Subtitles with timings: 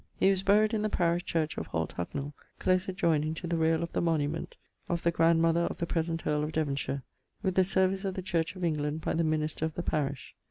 [0.19, 3.83] He was buried in the parish church of Hault Hucknall, close adjoining to the raile
[3.83, 4.57] of the monument
[4.89, 7.03] of the grandmother of the present earle of Devonshire,
[7.43, 10.33] with the service of the Church of England by the minister of the parish.